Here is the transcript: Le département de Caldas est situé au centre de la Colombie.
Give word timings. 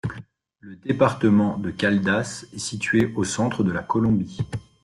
Le 0.61 0.77
département 0.77 1.59
de 1.59 1.69
Caldas 1.69 2.45
est 2.55 2.57
situé 2.57 3.13
au 3.15 3.23
centre 3.23 3.63
de 3.63 3.69
la 3.71 3.83
Colombie. 3.83 4.39